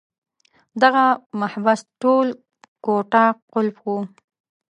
[0.81, 1.05] دغه
[1.39, 2.27] محبس ټول
[2.85, 3.97] کوټه قلف وو.